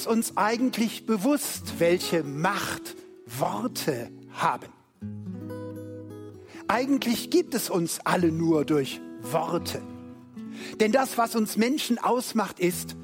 ist 0.00 0.06
uns 0.06 0.38
eigentlich 0.38 1.04
bewusst, 1.04 1.74
welche 1.76 2.22
Macht 2.22 2.96
Worte 3.26 4.10
haben? 4.32 4.72
Eigentlich 6.68 7.28
gibt 7.28 7.52
es 7.54 7.68
uns 7.68 7.98
alle 8.04 8.32
nur 8.32 8.64
durch 8.64 8.98
Worte. 9.20 9.82
Denn 10.80 10.90
das, 10.90 11.18
was 11.18 11.36
uns 11.36 11.58
Menschen 11.58 11.98
ausmacht, 11.98 12.60
ist, 12.60 12.96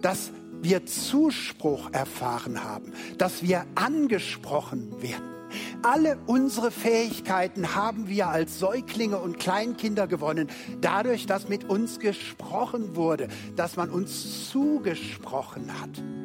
dass 0.00 0.30
wir 0.62 0.86
Zuspruch 0.86 1.92
erfahren 1.92 2.62
haben, 2.62 2.92
dass 3.18 3.42
wir 3.42 3.66
angesprochen 3.74 5.02
werden. 5.02 5.24
Alle 5.82 6.20
unsere 6.26 6.70
Fähigkeiten 6.70 7.74
haben 7.74 8.06
wir 8.06 8.28
als 8.28 8.60
Säuglinge 8.60 9.18
und 9.18 9.40
Kleinkinder 9.40 10.06
gewonnen, 10.06 10.48
dadurch, 10.80 11.26
dass 11.26 11.48
mit 11.48 11.64
uns 11.64 11.98
gesprochen 11.98 12.94
wurde, 12.94 13.26
dass 13.56 13.74
man 13.74 13.90
uns 13.90 14.50
zugesprochen 14.50 15.80
hat. 15.80 16.23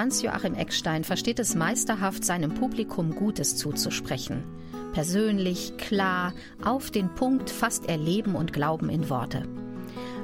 Hans-Joachim 0.00 0.54
Eckstein 0.54 1.04
versteht 1.04 1.38
es 1.40 1.54
meisterhaft, 1.54 2.24
seinem 2.24 2.54
Publikum 2.54 3.14
Gutes 3.14 3.56
zuzusprechen. 3.56 4.44
Persönlich, 4.94 5.76
klar, 5.76 6.32
auf 6.64 6.90
den 6.90 7.14
Punkt 7.14 7.50
fasst 7.50 7.86
er 7.86 7.98
Leben 7.98 8.34
und 8.34 8.54
Glauben 8.54 8.88
in 8.88 9.10
Worte. 9.10 9.46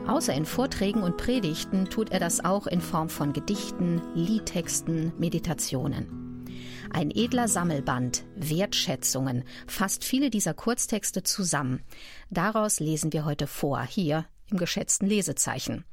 Außer 0.07 0.33
in 0.33 0.47
Vorträgen 0.47 1.03
und 1.03 1.19
Predigten 1.19 1.91
tut 1.91 2.09
er 2.09 2.21
das 2.21 2.43
auch 2.43 2.67
in 2.67 2.81
Form 2.81 3.11
von 3.11 3.35
Gedichten, 3.35 4.01
Liedtexten, 4.15 5.13
Meditationen. 5.19 6.47
Ein 6.89 7.11
edler 7.11 7.47
Sammelband, 7.47 8.25
Wertschätzungen, 8.35 9.45
fasst 9.67 10.05
viele 10.05 10.31
dieser 10.31 10.55
Kurztexte 10.55 11.23
zusammen. 11.23 11.83
Daraus 12.31 12.81
lesen 12.81 13.13
wir 13.13 13.27
heute 13.27 13.47
vor, 13.47 13.83
hier 13.83 14.25
im 14.51 14.57
geschätzten 14.57 15.07
Lesezeichen. 15.07 15.85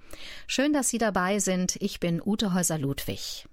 Schön, 0.48 0.72
dass 0.72 0.88
Sie 0.88 1.00
dabei 1.00 1.40
sind. 1.40 1.76
Ich 1.82 2.00
bin 2.00 2.22
Ute 2.24 2.54
Häuser-Ludwig. 2.54 3.50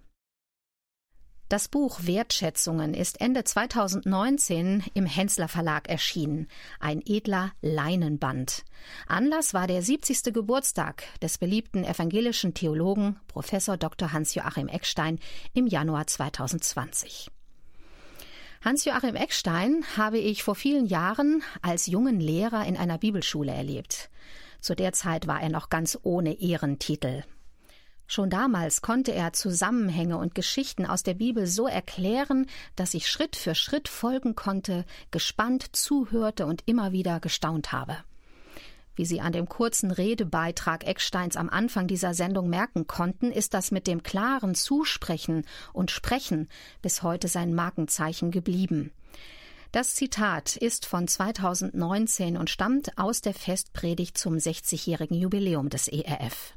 Das 1.50 1.66
Buch 1.66 1.98
Wertschätzungen 2.04 2.94
ist 2.94 3.20
Ende 3.20 3.42
2019 3.42 4.84
im 4.94 5.04
Hensler 5.04 5.48
Verlag 5.48 5.88
erschienen. 5.88 6.46
Ein 6.78 7.02
edler 7.04 7.50
Leinenband. 7.60 8.64
Anlass 9.08 9.52
war 9.52 9.66
der 9.66 9.82
70. 9.82 10.32
Geburtstag 10.32 11.02
des 11.20 11.38
beliebten 11.38 11.82
evangelischen 11.82 12.54
Theologen 12.54 13.18
Professor 13.26 13.76
Dr. 13.76 14.12
Hans-Joachim 14.12 14.68
Eckstein 14.68 15.18
im 15.52 15.66
Januar 15.66 16.06
2020. 16.06 17.32
Hans-Joachim 18.64 19.16
Eckstein 19.16 19.84
habe 19.96 20.18
ich 20.18 20.44
vor 20.44 20.54
vielen 20.54 20.86
Jahren 20.86 21.42
als 21.62 21.86
jungen 21.86 22.20
Lehrer 22.20 22.64
in 22.64 22.76
einer 22.76 22.98
Bibelschule 22.98 23.50
erlebt. 23.50 24.08
Zu 24.60 24.76
der 24.76 24.92
Zeit 24.92 25.26
war 25.26 25.42
er 25.42 25.48
noch 25.48 25.68
ganz 25.68 25.98
ohne 26.04 26.40
Ehrentitel. 26.40 27.24
Schon 28.10 28.28
damals 28.28 28.82
konnte 28.82 29.12
er 29.12 29.34
Zusammenhänge 29.34 30.18
und 30.18 30.34
Geschichten 30.34 30.84
aus 30.84 31.04
der 31.04 31.14
Bibel 31.14 31.46
so 31.46 31.68
erklären, 31.68 32.46
dass 32.74 32.92
ich 32.94 33.06
Schritt 33.06 33.36
für 33.36 33.54
Schritt 33.54 33.86
folgen 33.86 34.34
konnte, 34.34 34.84
gespannt 35.12 35.76
zuhörte 35.76 36.44
und 36.44 36.64
immer 36.66 36.90
wieder 36.90 37.20
gestaunt 37.20 37.70
habe. 37.70 37.96
Wie 38.96 39.04
Sie 39.04 39.20
an 39.20 39.30
dem 39.30 39.48
kurzen 39.48 39.92
Redebeitrag 39.92 40.84
Ecksteins 40.88 41.36
am 41.36 41.48
Anfang 41.48 41.86
dieser 41.86 42.12
Sendung 42.12 42.50
merken 42.50 42.88
konnten, 42.88 43.30
ist 43.30 43.54
das 43.54 43.70
mit 43.70 43.86
dem 43.86 44.02
klaren 44.02 44.56
Zusprechen 44.56 45.46
und 45.72 45.92
Sprechen 45.92 46.48
bis 46.82 47.04
heute 47.04 47.28
sein 47.28 47.54
Markenzeichen 47.54 48.32
geblieben. 48.32 48.90
Das 49.70 49.94
Zitat 49.94 50.56
ist 50.56 50.84
von 50.84 51.06
2019 51.06 52.36
und 52.36 52.50
stammt 52.50 52.98
aus 52.98 53.20
der 53.20 53.34
Festpredigt 53.34 54.18
zum 54.18 54.34
60-jährigen 54.34 55.16
Jubiläum 55.16 55.68
des 55.68 55.86
ERF. 55.86 56.54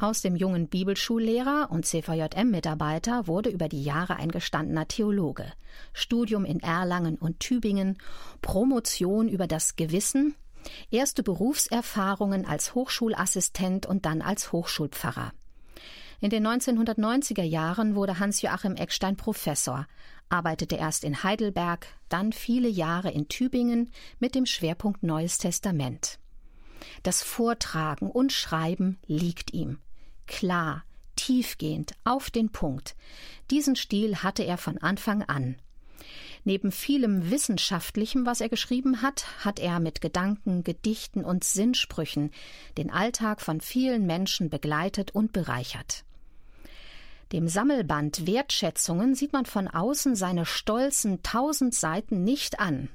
Aus 0.00 0.22
dem 0.22 0.36
jungen 0.36 0.68
Bibelschullehrer 0.68 1.70
und 1.72 1.84
CVJM-Mitarbeiter 1.84 3.26
wurde 3.26 3.50
über 3.50 3.68
die 3.68 3.82
Jahre 3.82 4.14
ein 4.14 4.30
gestandener 4.30 4.86
Theologe. 4.86 5.52
Studium 5.92 6.44
in 6.44 6.60
Erlangen 6.60 7.16
und 7.16 7.40
Tübingen, 7.40 7.98
Promotion 8.40 9.28
über 9.28 9.48
das 9.48 9.74
Gewissen, 9.74 10.36
erste 10.92 11.24
Berufserfahrungen 11.24 12.46
als 12.46 12.76
Hochschulassistent 12.76 13.86
und 13.86 14.06
dann 14.06 14.22
als 14.22 14.52
Hochschulpfarrer. 14.52 15.32
In 16.20 16.30
den 16.30 16.46
1990er 16.46 17.42
Jahren 17.42 17.96
wurde 17.96 18.20
Hans-Joachim 18.20 18.76
Eckstein 18.76 19.16
Professor, 19.16 19.88
arbeitete 20.28 20.76
erst 20.76 21.02
in 21.02 21.24
Heidelberg, 21.24 21.88
dann 22.08 22.32
viele 22.32 22.68
Jahre 22.68 23.10
in 23.10 23.26
Tübingen 23.26 23.90
mit 24.20 24.36
dem 24.36 24.46
Schwerpunkt 24.46 25.02
Neues 25.02 25.38
Testament. 25.38 26.20
Das 27.02 27.24
Vortragen 27.24 28.08
und 28.08 28.32
Schreiben 28.32 29.00
liegt 29.08 29.52
ihm 29.52 29.80
klar, 30.28 30.84
tiefgehend, 31.16 31.92
auf 32.04 32.30
den 32.30 32.50
Punkt. 32.50 32.94
Diesen 33.50 33.74
Stil 33.74 34.22
hatte 34.22 34.44
er 34.44 34.58
von 34.58 34.78
Anfang 34.78 35.22
an. 35.24 35.56
Neben 36.44 36.70
vielem 36.70 37.30
Wissenschaftlichem, 37.30 38.24
was 38.24 38.40
er 38.40 38.48
geschrieben 38.48 39.02
hat, 39.02 39.26
hat 39.44 39.58
er 39.58 39.80
mit 39.80 40.00
Gedanken, 40.00 40.62
Gedichten 40.64 41.24
und 41.24 41.44
Sinnsprüchen 41.44 42.30
den 42.76 42.90
Alltag 42.90 43.40
von 43.40 43.60
vielen 43.60 44.06
Menschen 44.06 44.48
begleitet 44.48 45.10
und 45.10 45.32
bereichert. 45.32 46.04
Dem 47.32 47.48
Sammelband 47.48 48.26
Wertschätzungen 48.26 49.14
sieht 49.14 49.34
man 49.34 49.44
von 49.44 49.68
außen 49.68 50.16
seine 50.16 50.46
stolzen 50.46 51.22
tausend 51.22 51.74
Seiten 51.74 52.24
nicht 52.24 52.60
an. 52.60 52.88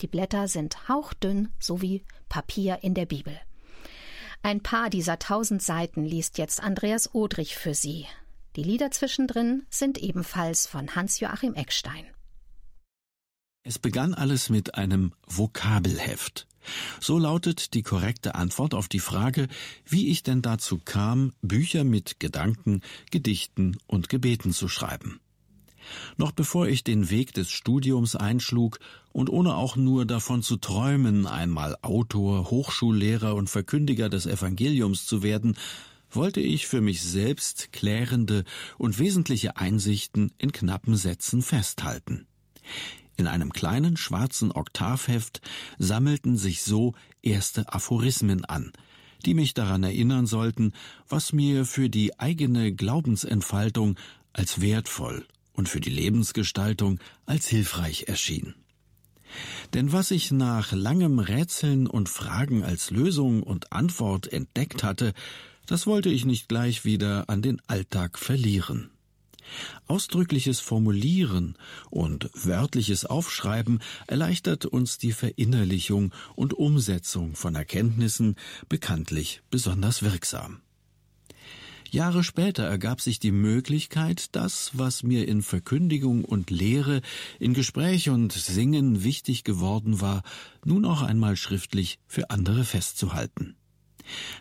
Die 0.00 0.06
Blätter 0.06 0.48
sind 0.48 0.88
hauchdünn, 0.88 1.50
so 1.58 1.82
wie 1.82 2.04
Papier 2.30 2.78
in 2.82 2.94
der 2.94 3.06
Bibel. 3.06 3.38
Ein 4.44 4.60
paar 4.60 4.90
dieser 4.90 5.18
tausend 5.18 5.62
Seiten 5.62 6.04
liest 6.04 6.36
jetzt 6.36 6.62
Andreas 6.62 7.14
Odrich 7.14 7.56
für 7.56 7.72
Sie. 7.72 8.04
Die 8.56 8.62
Lieder 8.62 8.90
zwischendrin 8.90 9.62
sind 9.70 9.96
ebenfalls 9.96 10.66
von 10.66 10.94
Hans-Joachim 10.94 11.54
Eckstein. 11.54 12.04
Es 13.62 13.78
begann 13.78 14.12
alles 14.12 14.50
mit 14.50 14.74
einem 14.74 15.14
Vokabelheft. 15.26 16.46
So 17.00 17.18
lautet 17.18 17.72
die 17.72 17.82
korrekte 17.82 18.34
Antwort 18.34 18.74
auf 18.74 18.86
die 18.86 19.00
Frage, 19.00 19.48
wie 19.86 20.10
ich 20.10 20.22
denn 20.22 20.42
dazu 20.42 20.78
kam, 20.78 21.32
Bücher 21.40 21.82
mit 21.82 22.20
Gedanken, 22.20 22.82
Gedichten 23.10 23.78
und 23.86 24.10
Gebeten 24.10 24.52
zu 24.52 24.68
schreiben. 24.68 25.20
Noch 26.16 26.32
bevor 26.32 26.68
ich 26.68 26.84
den 26.84 27.10
Weg 27.10 27.32
des 27.34 27.50
Studiums 27.50 28.16
einschlug 28.16 28.78
und 29.12 29.30
ohne 29.30 29.54
auch 29.54 29.76
nur 29.76 30.04
davon 30.06 30.42
zu 30.42 30.56
träumen, 30.56 31.26
einmal 31.26 31.76
Autor, 31.82 32.50
Hochschullehrer 32.50 33.34
und 33.34 33.48
Verkündiger 33.48 34.08
des 34.08 34.26
Evangeliums 34.26 35.06
zu 35.06 35.22
werden, 35.22 35.56
wollte 36.10 36.40
ich 36.40 36.66
für 36.66 36.80
mich 36.80 37.02
selbst 37.02 37.72
klärende 37.72 38.44
und 38.78 38.98
wesentliche 38.98 39.56
Einsichten 39.56 40.32
in 40.38 40.52
knappen 40.52 40.96
Sätzen 40.96 41.42
festhalten. 41.42 42.26
In 43.16 43.26
einem 43.26 43.52
kleinen 43.52 43.96
schwarzen 43.96 44.50
Oktavheft 44.50 45.40
sammelten 45.78 46.36
sich 46.36 46.62
so 46.62 46.94
erste 47.22 47.72
Aphorismen 47.72 48.44
an, 48.44 48.72
die 49.24 49.34
mich 49.34 49.54
daran 49.54 49.84
erinnern 49.84 50.26
sollten, 50.26 50.72
was 51.08 51.32
mir 51.32 51.64
für 51.64 51.88
die 51.88 52.18
eigene 52.18 52.72
Glaubensentfaltung 52.72 53.96
als 54.32 54.60
wertvoll 54.60 55.24
und 55.54 55.68
für 55.68 55.80
die 55.80 55.90
Lebensgestaltung 55.90 57.00
als 57.24 57.48
hilfreich 57.48 58.04
erschien. 58.08 58.54
Denn 59.72 59.92
was 59.92 60.10
ich 60.10 60.30
nach 60.30 60.72
langem 60.72 61.18
Rätseln 61.18 61.86
und 61.86 62.08
Fragen 62.08 62.62
als 62.62 62.90
Lösung 62.90 63.42
und 63.42 63.72
Antwort 63.72 64.32
entdeckt 64.32 64.84
hatte, 64.84 65.14
das 65.66 65.86
wollte 65.86 66.10
ich 66.10 66.24
nicht 66.24 66.48
gleich 66.48 66.84
wieder 66.84 67.28
an 67.28 67.42
den 67.42 67.60
Alltag 67.66 68.18
verlieren. 68.18 68.90
Ausdrückliches 69.86 70.60
Formulieren 70.60 71.56
und 71.90 72.30
wörtliches 72.34 73.04
Aufschreiben 73.04 73.80
erleichtert 74.06 74.66
uns 74.66 74.98
die 74.98 75.12
Verinnerlichung 75.12 76.14
und 76.34 76.54
Umsetzung 76.54 77.34
von 77.34 77.54
Erkenntnissen 77.54 78.36
bekanntlich 78.68 79.42
besonders 79.50 80.02
wirksam. 80.02 80.60
Jahre 81.94 82.24
später 82.24 82.64
ergab 82.64 83.00
sich 83.00 83.20
die 83.20 83.30
Möglichkeit, 83.30 84.34
das, 84.34 84.72
was 84.74 85.02
mir 85.04 85.26
in 85.28 85.42
Verkündigung 85.42 86.24
und 86.24 86.50
Lehre, 86.50 87.00
in 87.38 87.54
Gespräch 87.54 88.10
und 88.10 88.32
Singen 88.32 89.04
wichtig 89.04 89.44
geworden 89.44 90.00
war, 90.00 90.22
nun 90.64 90.84
auch 90.84 91.02
einmal 91.02 91.36
schriftlich 91.36 92.00
für 92.06 92.30
andere 92.30 92.64
festzuhalten. 92.64 93.54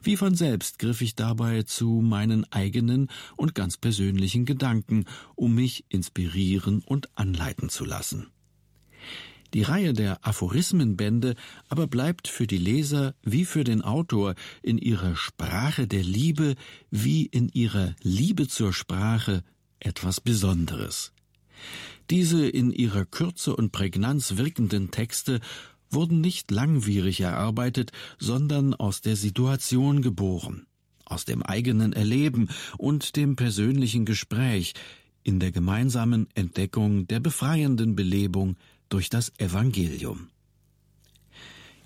Wie 0.02 0.18
von 0.18 0.36
selbst 0.36 0.80
griff 0.80 1.02
ich 1.02 1.16
dabei 1.16 1.62
zu 1.62 2.02
meinen 2.04 2.52
eigenen 2.52 3.10
und 3.38 3.56
ganz 3.56 3.78
persönlichen 3.78 4.46
Gedanken, 4.46 5.06
um 5.36 5.56
mich 5.56 5.86
inspirieren 5.90 6.82
und 6.84 7.08
anleiten 7.16 7.70
zu 7.70 7.86
lassen. 7.86 8.33
Die 9.54 9.62
Reihe 9.62 9.94
der 9.94 10.26
Aphorismenbände 10.26 11.36
aber 11.70 11.86
bleibt 11.86 12.28
für 12.28 12.48
die 12.48 12.58
Leser 12.58 13.14
wie 13.22 13.46
für 13.46 13.64
den 13.64 13.84
Autor 13.84 14.34
in 14.64 14.80
ihrer 14.80 15.16
Sprache 15.16 15.88
der 15.88 16.04
Liebe 16.04 16.56
wie 16.90 17.26
in 17.26 17.50
ihrer 17.50 17.96
Liebe 18.02 18.48
zur 18.48 18.74
Sprache 18.74 19.44
etwas 19.80 20.22
Besonderes. 20.22 21.14
Diese 22.10 22.48
in 22.48 22.72
ihrer 22.72 23.06
Kürze 23.06 23.56
und 23.56 23.72
Prägnanz 23.72 24.38
wirkenden 24.38 24.90
Texte 24.90 25.40
wurden 25.90 26.20
nicht 26.20 26.50
langwierig 26.50 27.22
erarbeitet, 27.22 27.92
sondern 28.18 28.74
aus 28.74 29.02
der 29.02 29.16
Situation 29.16 30.02
geboren, 30.02 30.66
aus 31.06 31.26
dem 31.26 31.44
eigenen 31.44 31.94
Erleben 31.94 32.50
und 32.78 33.16
dem 33.16 33.36
persönlichen 33.36 34.06
Gespräch, 34.06 34.74
in 35.24 35.40
der 35.40 35.52
gemeinsamen 35.52 36.28
Entdeckung 36.34 37.08
der 37.08 37.20
befreienden 37.20 37.96
Belebung 37.96 38.58
durch 38.94 39.10
das 39.10 39.34
Evangelium. 39.40 40.30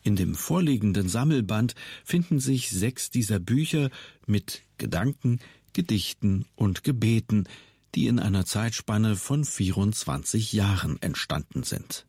In 0.04 0.16
dem 0.16 0.36
vorliegenden 0.36 1.08
Sammelband 1.08 1.74
finden 2.04 2.40
sich 2.40 2.70
sechs 2.70 3.10
dieser 3.10 3.40
Bücher 3.40 3.90
mit 4.26 4.64
Gedanken, 4.78 5.40
Gedichten 5.74 6.46
und 6.56 6.84
Gebeten, 6.84 7.48
die 7.96 8.08
in 8.08 8.20
einer 8.20 8.46
Zeitspanne 8.46 9.16
von 9.16 9.46
24 9.46 10.52
Jahren 10.54 11.02
entstanden 11.02 11.64
sind. 11.64 12.06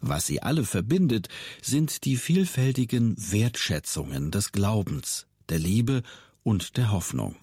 Was 0.00 0.26
sie 0.26 0.42
alle 0.42 0.64
verbindet, 0.64 1.28
sind 1.62 2.04
die 2.04 2.16
vielfältigen 2.16 3.16
Wertschätzungen 3.18 4.30
des 4.30 4.52
Glaubens, 4.52 5.26
der 5.48 5.58
Liebe 5.58 6.02
und 6.42 6.76
der 6.76 6.90
Hoffnung. 6.90 7.36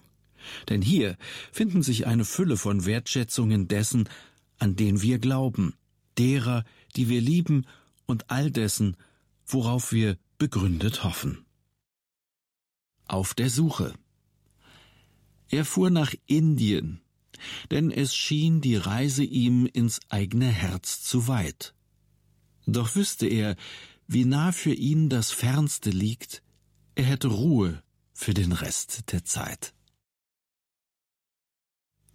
Denn 0.68 0.82
hier 0.82 1.16
finden 1.52 1.82
sich 1.82 2.06
eine 2.06 2.24
Fülle 2.24 2.56
von 2.56 2.84
Wertschätzungen 2.84 3.68
dessen, 3.68 4.08
an 4.58 4.76
den 4.76 5.02
wir 5.02 5.18
glauben, 5.18 5.74
derer, 6.18 6.64
die 6.96 7.08
wir 7.08 7.20
lieben 7.20 7.66
und 8.06 8.30
all 8.30 8.50
dessen, 8.50 8.96
worauf 9.46 9.92
wir 9.92 10.18
begründet 10.38 11.04
hoffen. 11.04 11.44
Auf 13.06 13.34
der 13.34 13.50
Suche. 13.50 13.94
Er 15.48 15.64
fuhr 15.64 15.90
nach 15.90 16.14
Indien, 16.26 17.00
denn 17.70 17.90
es 17.90 18.14
schien 18.14 18.60
die 18.60 18.76
Reise 18.76 19.24
ihm 19.24 19.66
ins 19.66 20.00
eigene 20.08 20.48
Herz 20.48 21.02
zu 21.02 21.28
weit. 21.28 21.74
Doch 22.66 22.96
wüsste 22.96 23.26
er, 23.26 23.56
wie 24.06 24.24
nah 24.24 24.52
für 24.52 24.72
ihn 24.72 25.08
das 25.08 25.30
Fernste 25.30 25.90
liegt, 25.90 26.42
er 26.94 27.04
hätte 27.04 27.28
Ruhe 27.28 27.82
für 28.12 28.34
den 28.34 28.52
Rest 28.52 29.12
der 29.12 29.24
Zeit. 29.24 29.74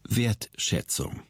Wertschätzung 0.04 1.22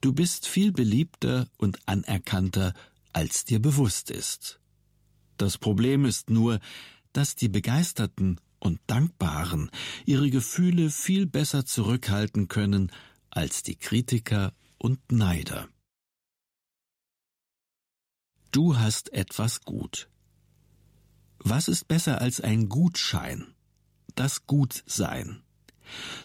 Du 0.00 0.12
bist 0.12 0.46
viel 0.46 0.72
beliebter 0.72 1.48
und 1.56 1.78
anerkannter, 1.88 2.72
als 3.12 3.44
dir 3.44 3.60
bewusst 3.60 4.10
ist. 4.10 4.60
Das 5.36 5.58
Problem 5.58 6.04
ist 6.04 6.30
nur, 6.30 6.60
dass 7.12 7.34
die 7.34 7.48
Begeisterten 7.48 8.40
und 8.60 8.80
Dankbaren 8.86 9.70
ihre 10.04 10.30
Gefühle 10.30 10.90
viel 10.90 11.26
besser 11.26 11.64
zurückhalten 11.64 12.48
können 12.48 12.92
als 13.30 13.62
die 13.62 13.76
Kritiker 13.76 14.52
und 14.78 15.10
Neider. 15.10 15.68
Du 18.52 18.78
hast 18.78 19.12
etwas 19.12 19.62
gut. 19.62 20.08
Was 21.38 21.68
ist 21.68 21.86
besser 21.86 22.20
als 22.20 22.40
ein 22.40 22.68
Gutschein? 22.68 23.54
Das 24.14 24.46
Gutsein. 24.46 25.42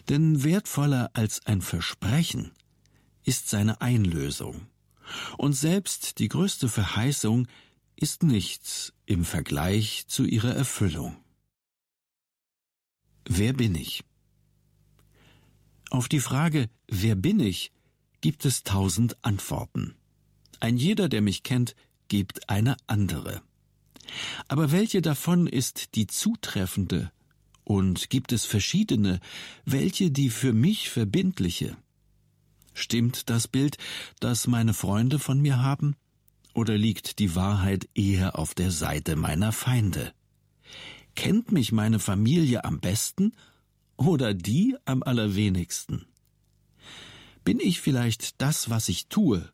Denn 0.08 0.42
wertvoller 0.42 1.10
als 1.14 1.44
ein 1.46 1.60
Versprechen 1.60 2.52
ist 3.24 3.48
seine 3.48 3.80
Einlösung. 3.80 4.66
Und 5.36 5.52
selbst 5.54 6.18
die 6.18 6.28
größte 6.28 6.68
Verheißung 6.68 7.46
ist 7.96 8.22
nichts 8.22 8.92
im 9.06 9.24
Vergleich 9.24 10.06
zu 10.06 10.24
ihrer 10.24 10.54
Erfüllung. 10.54 11.16
Wer 13.26 13.52
bin 13.52 13.74
ich? 13.74 14.04
Auf 15.90 16.08
die 16.08 16.20
Frage, 16.20 16.68
wer 16.88 17.14
bin 17.14 17.40
ich, 17.40 17.72
gibt 18.20 18.44
es 18.44 18.62
tausend 18.62 19.16
Antworten. 19.24 19.94
Ein 20.60 20.76
jeder, 20.76 21.08
der 21.08 21.22
mich 21.22 21.42
kennt, 21.42 21.74
gibt 22.08 22.48
eine 22.48 22.76
andere. 22.86 23.42
Aber 24.48 24.72
welche 24.72 25.02
davon 25.02 25.46
ist 25.46 25.94
die 25.94 26.06
zutreffende? 26.06 27.12
Und 27.64 28.10
gibt 28.10 28.32
es 28.32 28.44
verschiedene, 28.44 29.20
welche 29.64 30.10
die 30.10 30.28
für 30.28 30.52
mich 30.52 30.90
verbindliche? 30.90 31.76
Stimmt 32.74 33.30
das 33.30 33.48
Bild, 33.48 33.78
das 34.20 34.46
meine 34.46 34.74
Freunde 34.74 35.18
von 35.18 35.40
mir 35.40 35.62
haben? 35.62 35.96
Oder 36.52 36.76
liegt 36.76 37.18
die 37.18 37.34
Wahrheit 37.34 37.88
eher 37.94 38.38
auf 38.38 38.54
der 38.54 38.70
Seite 38.70 39.16
meiner 39.16 39.52
Feinde? 39.52 40.12
Kennt 41.14 41.52
mich 41.52 41.72
meine 41.72 41.98
Familie 41.98 42.64
am 42.64 42.80
besten 42.80 43.32
oder 43.96 44.34
die 44.34 44.76
am 44.84 45.02
allerwenigsten? 45.02 46.04
Bin 47.44 47.60
ich 47.60 47.80
vielleicht 47.80 48.40
das, 48.40 48.70
was 48.70 48.88
ich 48.88 49.08
tue, 49.08 49.50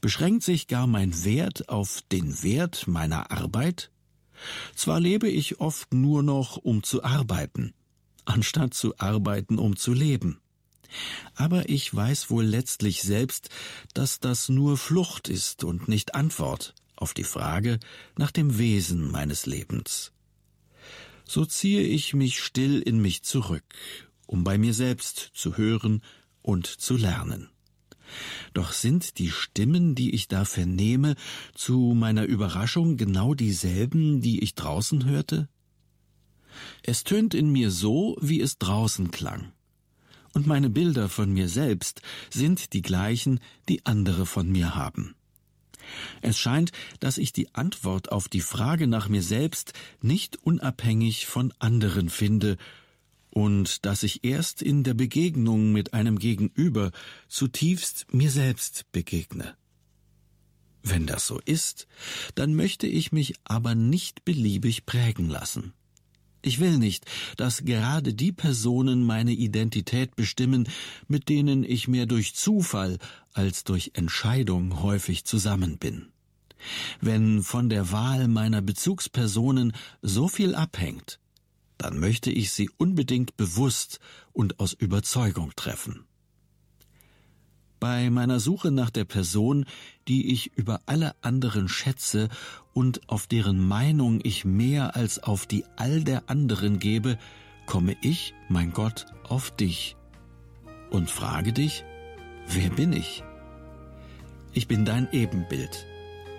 Beschränkt 0.00 0.42
sich 0.42 0.66
gar 0.66 0.86
mein 0.86 1.24
Wert 1.24 1.68
auf 1.68 2.02
den 2.12 2.42
Wert 2.42 2.86
meiner 2.86 3.30
Arbeit? 3.30 3.90
Zwar 4.74 5.00
lebe 5.00 5.28
ich 5.28 5.60
oft 5.60 5.92
nur 5.92 6.22
noch, 6.22 6.56
um 6.56 6.82
zu 6.82 7.04
arbeiten, 7.04 7.74
anstatt 8.24 8.74
zu 8.74 8.98
arbeiten, 8.98 9.58
um 9.58 9.76
zu 9.76 9.92
leben. 9.92 10.40
Aber 11.34 11.68
ich 11.68 11.94
weiß 11.94 12.30
wohl 12.30 12.44
letztlich 12.44 13.02
selbst, 13.02 13.48
dass 13.94 14.20
das 14.20 14.48
nur 14.48 14.76
Flucht 14.76 15.28
ist 15.28 15.64
und 15.64 15.88
nicht 15.88 16.14
Antwort 16.14 16.74
auf 16.96 17.14
die 17.14 17.24
Frage 17.24 17.80
nach 18.16 18.30
dem 18.30 18.58
Wesen 18.58 19.10
meines 19.10 19.46
Lebens. 19.46 20.12
So 21.24 21.46
ziehe 21.46 21.82
ich 21.82 22.14
mich 22.14 22.40
still 22.40 22.80
in 22.80 23.00
mich 23.00 23.22
zurück, 23.22 23.64
um 24.26 24.44
bei 24.44 24.58
mir 24.58 24.74
selbst 24.74 25.30
zu 25.34 25.56
hören 25.56 26.02
und 26.42 26.66
zu 26.66 26.96
lernen. 26.96 27.48
Doch 28.52 28.72
sind 28.72 29.18
die 29.18 29.30
Stimmen, 29.30 29.94
die 29.94 30.14
ich 30.14 30.28
da 30.28 30.44
vernehme, 30.44 31.14
zu 31.54 31.94
meiner 31.94 32.24
Überraschung 32.24 32.96
genau 32.96 33.34
dieselben, 33.34 34.20
die 34.20 34.42
ich 34.42 34.54
draußen 34.54 35.04
hörte? 35.04 35.48
Es 36.82 37.04
tönt 37.04 37.34
in 37.34 37.50
mir 37.50 37.70
so, 37.70 38.16
wie 38.20 38.40
es 38.40 38.58
draußen 38.58 39.10
klang. 39.10 39.52
Und 40.32 40.46
meine 40.46 40.70
Bilder 40.70 41.08
von 41.08 41.32
mir 41.32 41.48
selbst 41.48 42.02
sind 42.30 42.72
die 42.72 42.82
gleichen, 42.82 43.40
die 43.68 43.84
andere 43.84 44.26
von 44.26 44.50
mir 44.50 44.74
haben. 44.74 45.14
Es 46.22 46.38
scheint, 46.38 46.72
dass 47.00 47.18
ich 47.18 47.32
die 47.32 47.54
Antwort 47.54 48.12
auf 48.12 48.28
die 48.28 48.40
Frage 48.40 48.86
nach 48.86 49.08
mir 49.08 49.22
selbst 49.22 49.72
nicht 50.00 50.36
unabhängig 50.36 51.26
von 51.26 51.52
anderen 51.58 52.10
finde 52.10 52.56
und 53.30 53.86
dass 53.86 54.02
ich 54.02 54.24
erst 54.24 54.62
in 54.62 54.84
der 54.84 54.94
Begegnung 54.94 55.72
mit 55.72 55.94
einem 55.94 56.18
Gegenüber 56.18 56.90
zutiefst 57.28 58.06
mir 58.12 58.30
selbst 58.30 58.86
begegne. 58.92 59.56
Wenn 60.82 61.06
das 61.06 61.26
so 61.26 61.40
ist, 61.44 61.86
dann 62.34 62.54
möchte 62.54 62.86
ich 62.86 63.12
mich 63.12 63.34
aber 63.44 63.74
nicht 63.74 64.24
beliebig 64.24 64.86
prägen 64.86 65.28
lassen. 65.28 65.74
Ich 66.42 66.58
will 66.58 66.78
nicht, 66.78 67.04
dass 67.36 67.64
gerade 67.64 68.14
die 68.14 68.32
Personen 68.32 69.04
meine 69.04 69.32
Identität 69.32 70.16
bestimmen, 70.16 70.68
mit 71.06 71.28
denen 71.28 71.64
ich 71.64 71.86
mehr 71.86 72.06
durch 72.06 72.34
Zufall 72.34 72.98
als 73.34 73.64
durch 73.64 73.92
Entscheidung 73.94 74.82
häufig 74.82 75.24
zusammen 75.24 75.78
bin. 75.78 76.08
Wenn 77.00 77.42
von 77.42 77.68
der 77.68 77.92
Wahl 77.92 78.28
meiner 78.28 78.62
Bezugspersonen 78.62 79.72
so 80.02 80.28
viel 80.28 80.54
abhängt, 80.54 81.18
dann 81.78 81.98
möchte 81.98 82.30
ich 82.30 82.52
sie 82.52 82.70
unbedingt 82.76 83.36
bewusst 83.36 84.00
und 84.32 84.60
aus 84.60 84.72
Überzeugung 84.74 85.52
treffen. 85.56 86.04
Bei 87.80 88.10
meiner 88.10 88.40
Suche 88.40 88.70
nach 88.70 88.90
der 88.90 89.06
Person, 89.06 89.64
die 90.06 90.32
ich 90.32 90.54
über 90.54 90.82
alle 90.84 91.14
anderen 91.22 91.66
schätze 91.66 92.28
und 92.72 93.08
auf 93.08 93.26
deren 93.26 93.66
Meinung 93.66 94.20
ich 94.22 94.44
mehr 94.44 94.96
als 94.96 95.22
auf 95.22 95.46
die 95.46 95.64
all 95.76 96.02
der 96.04 96.24
anderen 96.28 96.78
gebe, 96.78 97.18
komme 97.66 97.96
ich, 98.02 98.34
mein 98.48 98.72
Gott, 98.72 99.06
auf 99.28 99.50
dich 99.50 99.96
und 100.90 101.10
frage 101.10 101.52
dich, 101.52 101.84
wer 102.48 102.70
bin 102.70 102.92
ich? 102.92 103.22
Ich 104.52 104.66
bin 104.66 104.84
dein 104.84 105.08
Ebenbild, 105.12 105.86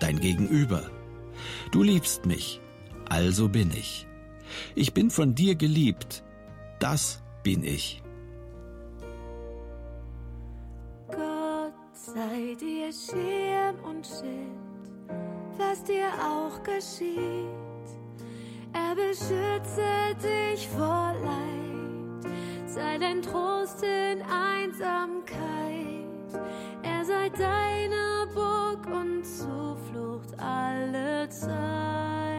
dein 0.00 0.20
Gegenüber. 0.20 0.90
Du 1.70 1.82
liebst 1.82 2.26
mich, 2.26 2.60
also 3.08 3.48
bin 3.48 3.70
ich. 3.70 4.06
Ich 4.74 4.92
bin 4.92 5.10
von 5.10 5.34
dir 5.34 5.54
geliebt, 5.54 6.22
Das 6.78 7.22
bin 7.44 7.62
ich. 7.62 8.02
Gott 11.06 11.74
sei 11.92 12.56
dir 12.60 12.90
Schirm 12.92 13.76
und 13.84 14.04
Schild, 14.04 14.71
was 15.58 15.82
dir 15.84 16.08
auch 16.20 16.62
geschieht. 16.62 17.48
Er 18.72 18.94
beschütze 18.94 20.14
dich 20.22 20.68
vor 20.68 21.14
Leid, 21.22 22.32
sei 22.66 22.98
dein 22.98 23.20
Trost 23.22 23.82
in 23.82 24.22
Einsamkeit. 24.22 25.40
Er 26.82 27.04
sei 27.04 27.28
deine 27.30 28.28
Burg 28.34 28.86
und 28.86 29.24
Zuflucht 29.24 30.38
alle 30.38 31.28
Zeit. 31.28 32.31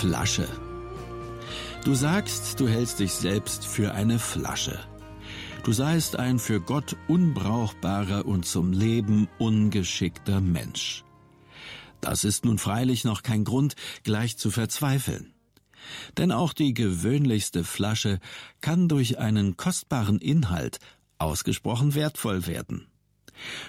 Flasche. 0.00 0.46
Du 1.82 1.94
sagst, 1.94 2.60
du 2.60 2.68
hältst 2.68 3.00
dich 3.00 3.12
selbst 3.12 3.64
für 3.64 3.94
eine 3.94 4.18
Flasche. 4.18 4.78
Du 5.64 5.72
seist 5.72 6.16
ein 6.16 6.38
für 6.38 6.60
Gott 6.60 6.96
unbrauchbarer 7.08 8.26
und 8.26 8.44
zum 8.44 8.72
Leben 8.72 9.26
ungeschickter 9.38 10.42
Mensch. 10.42 11.02
Das 12.02 12.24
ist 12.24 12.44
nun 12.44 12.58
freilich 12.58 13.04
noch 13.04 13.22
kein 13.22 13.44
Grund, 13.44 13.74
gleich 14.04 14.36
zu 14.36 14.50
verzweifeln. 14.50 15.32
Denn 16.18 16.30
auch 16.30 16.52
die 16.52 16.74
gewöhnlichste 16.74 17.64
Flasche 17.64 18.20
kann 18.60 18.88
durch 18.88 19.18
einen 19.18 19.56
kostbaren 19.56 20.18
Inhalt 20.18 20.78
ausgesprochen 21.16 21.94
wertvoll 21.94 22.46
werden. 22.46 22.86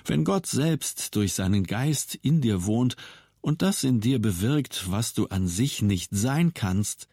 Wenn 0.04 0.26
Gott 0.26 0.46
selbst 0.46 1.16
durch 1.16 1.34
seinen 1.34 1.64
Geist 1.64 2.16
in 2.16 2.42
dir 2.42 2.66
wohnt 2.66 2.98
und 3.48 3.62
das 3.62 3.86
in 3.86 4.02
dir 4.02 4.20
bewirkt, 4.20 4.92
was 4.92 5.14
du 5.14 5.28
an 5.28 5.48
sich 5.48 5.82
nicht 5.82 6.10
sein 6.12 6.54
kannst, 6.54 7.08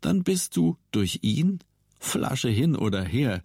dann 0.00 0.22
bist 0.22 0.56
du 0.56 0.76
durch 0.92 1.18
ihn, 1.22 1.58
Flasche 1.98 2.48
hin 2.48 2.76
oder 2.76 3.02
her, 3.02 3.42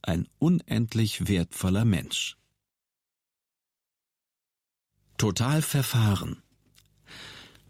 ein 0.00 0.26
unendlich 0.38 1.28
wertvoller 1.28 1.84
Mensch. 1.84 2.38
Total 5.18 5.60
verfahren. 5.60 6.42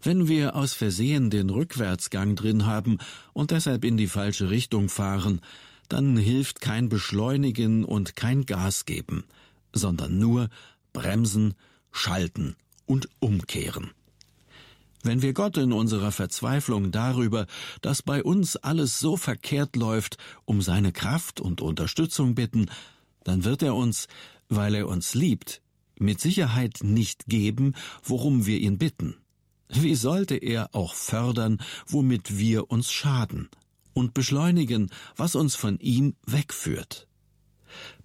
Wenn 0.01 0.29
wir 0.29 0.55
aus 0.55 0.71
Versehen 0.71 1.29
den 1.29 1.49
Rückwärtsgang 1.49 2.37
drin 2.37 2.65
haben 2.65 2.99
und 3.33 3.51
deshalb 3.51 3.83
in 3.83 3.97
die 3.97 4.07
falsche 4.07 4.49
Richtung 4.49 4.87
fahren, 4.87 5.41
dann 5.89 6.15
hilft 6.15 6.61
kein 6.61 6.87
Beschleunigen 6.87 7.83
und 7.83 8.15
kein 8.15 8.45
Gas 8.45 8.85
geben, 8.85 9.25
sondern 9.73 10.17
nur 10.17 10.47
bremsen, 10.93 11.55
schalten 11.91 12.55
und 12.85 13.09
umkehren. 13.19 13.91
Wenn 15.05 15.21
wir 15.21 15.33
Gott 15.33 15.57
in 15.57 15.73
unserer 15.73 16.13
Verzweiflung 16.13 16.91
darüber, 16.91 17.45
dass 17.81 18.01
bei 18.01 18.23
uns 18.23 18.55
alles 18.55 18.99
so 18.99 19.17
verkehrt 19.17 19.75
läuft, 19.75 20.17
um 20.45 20.61
seine 20.61 20.93
Kraft 20.93 21.41
und 21.41 21.59
Unterstützung 21.59 22.35
bitten, 22.35 22.69
dann 23.25 23.43
wird 23.43 23.61
er 23.63 23.75
uns, 23.75 24.07
weil 24.47 24.73
er 24.75 24.87
uns 24.87 25.13
liebt, 25.13 25.61
mit 25.99 26.21
Sicherheit 26.21 26.79
nicht 26.83 27.25
geben, 27.27 27.75
worum 28.01 28.45
wir 28.45 28.59
ihn 28.59 28.77
bitten. 28.77 29.17
Wie 29.67 29.95
sollte 29.95 30.35
er 30.35 30.73
auch 30.73 30.95
fördern, 30.95 31.61
womit 31.85 32.37
wir 32.37 32.71
uns 32.71 32.89
schaden, 32.89 33.49
und 33.93 34.13
beschleunigen, 34.13 34.89
was 35.17 35.35
uns 35.35 35.55
von 35.55 35.79
ihm 35.79 36.15
wegführt? 36.25 37.07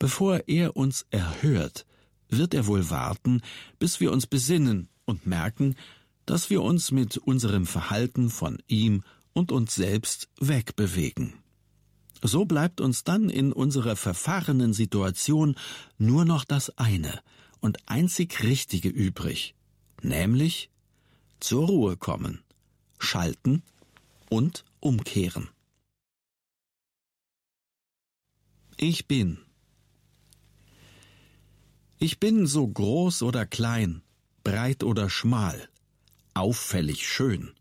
Bevor 0.00 0.49
er 0.49 0.76
uns 0.76 1.07
erhört, 1.11 1.87
wird 2.28 2.55
er 2.55 2.67
wohl 2.67 2.90
warten, 2.90 3.43
bis 3.78 4.00
wir 4.00 4.11
uns 4.11 4.26
besinnen 4.26 4.88
und 5.05 5.26
merken, 5.26 5.76
dass 6.28 6.50
wir 6.50 6.61
uns 6.61 6.90
mit 6.90 7.16
unserem 7.16 7.64
Verhalten 7.64 8.28
von 8.28 8.58
ihm 8.66 9.02
und 9.32 9.50
uns 9.50 9.75
selbst 9.75 10.28
wegbewegen. 10.38 11.32
So 12.23 12.44
bleibt 12.44 12.82
uns 12.82 13.02
dann 13.02 13.30
in 13.30 13.50
unserer 13.50 13.97
verfahrenen 13.97 14.75
Situation 14.75 15.56
nur 15.97 16.26
noch 16.26 16.44
das 16.44 16.76
eine 16.76 17.23
und 17.61 17.78
einzig 17.88 18.42
Richtige 18.42 18.90
übrig, 18.90 19.54
nämlich 20.02 20.68
zur 21.40 21.66
Ruhe 21.66 21.97
kommen, 21.97 22.42
schalten 22.99 23.62
und 24.28 24.66
umkehren. 24.80 25.49
Ich 28.76 29.08
bin. 29.08 29.38
Ich 31.99 32.20
bin 32.20 32.47
so 32.47 32.68
groß 32.68 33.23
oder 33.23 33.47
klein, 33.47 34.02
breit 34.44 34.85
oder 34.85 35.08
schmal, 35.08 35.70
auffällig 36.38 37.07
schön 37.09 37.52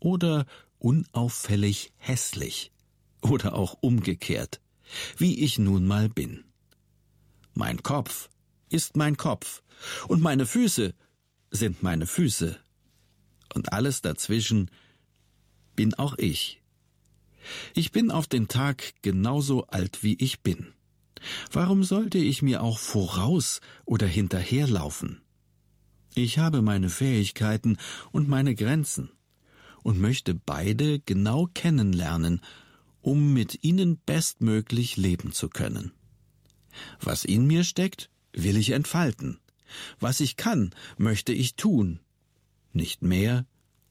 oder 0.00 0.46
unauffällig 0.78 1.92
hässlich 1.96 2.72
oder 3.20 3.54
auch 3.54 3.76
umgekehrt, 3.80 4.60
wie 5.16 5.44
ich 5.44 5.58
nun 5.58 5.86
mal 5.86 6.08
bin. 6.08 6.44
Mein 7.54 7.82
Kopf 7.82 8.28
ist 8.68 8.96
mein 8.96 9.16
Kopf 9.16 9.62
und 10.08 10.22
meine 10.22 10.46
Füße 10.46 10.94
sind 11.50 11.82
meine 11.82 12.06
Füße 12.06 12.58
und 13.54 13.72
alles 13.72 14.02
dazwischen 14.02 14.70
bin 15.74 15.94
auch 15.94 16.18
ich. 16.18 16.62
Ich 17.74 17.92
bin 17.92 18.10
auf 18.10 18.26
den 18.26 18.48
Tag 18.48 18.94
genauso 19.02 19.66
alt 19.66 20.02
wie 20.02 20.14
ich 20.14 20.40
bin. 20.40 20.72
Warum 21.50 21.84
sollte 21.84 22.18
ich 22.18 22.42
mir 22.42 22.62
auch 22.62 22.78
voraus 22.78 23.60
oder 23.84 24.06
hinterherlaufen? 24.06 25.22
Ich 26.18 26.38
habe 26.38 26.62
meine 26.62 26.88
Fähigkeiten 26.88 27.76
und 28.10 28.26
meine 28.26 28.54
Grenzen 28.54 29.10
und 29.82 30.00
möchte 30.00 30.34
beide 30.34 30.98
genau 30.98 31.46
kennenlernen, 31.52 32.40
um 33.02 33.34
mit 33.34 33.62
ihnen 33.62 33.98
bestmöglich 33.98 34.96
leben 34.96 35.32
zu 35.32 35.50
können. 35.50 35.92
Was 37.00 37.26
in 37.26 37.46
mir 37.46 37.64
steckt, 37.64 38.08
will 38.32 38.56
ich 38.56 38.70
entfalten. 38.70 39.40
Was 40.00 40.20
ich 40.20 40.36
kann, 40.36 40.70
möchte 40.96 41.34
ich 41.34 41.54
tun. 41.54 42.00
Nicht 42.72 43.02
mehr 43.02 43.44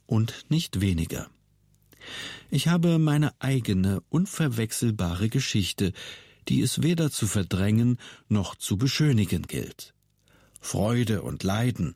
und 0.08 0.46
nicht 0.50 0.82
weniger. 0.82 1.30
Ich 2.50 2.68
habe 2.68 2.98
meine 2.98 3.40
eigene, 3.40 4.02
unverwechselbare 4.10 5.30
Geschichte, 5.30 5.94
die 6.48 6.62
es 6.62 6.82
weder 6.82 7.12
zu 7.12 7.28
verdrängen 7.28 7.98
noch 8.30 8.56
zu 8.56 8.78
beschönigen 8.78 9.44
gilt. 9.44 9.95
Freude 10.66 11.22
und 11.22 11.44
Leiden, 11.44 11.94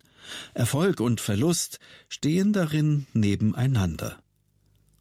Erfolg 0.53 0.99
und 0.99 1.19
Verlust 1.19 1.79
stehen 2.07 2.53
darin 2.53 3.07
nebeneinander. 3.13 4.21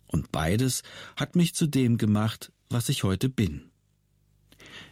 Und 0.07 0.33
beides 0.33 0.83
hat 1.17 1.37
mich 1.37 1.55
zu 1.55 1.67
dem 1.67 1.99
gemacht, 1.99 2.51
was 2.71 2.89
ich 2.89 3.05
heute 3.05 3.29
bin. 3.29 3.71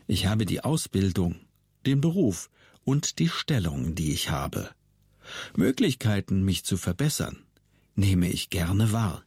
Ich 0.06 0.26
habe 0.26 0.44
die 0.44 0.62
Ausbildung, 0.62 1.36
den 1.86 2.02
Beruf 2.02 2.50
und 2.84 3.18
die 3.18 3.30
Stellung, 3.30 3.94
die 3.94 4.12
ich 4.12 4.28
habe. 4.30 4.68
Möglichkeiten, 5.56 6.44
mich 6.44 6.64
zu 6.66 6.76
verbessern, 6.76 7.38
nehme 7.94 8.28
ich 8.28 8.50
gerne 8.50 8.92
wahr. 8.92 9.24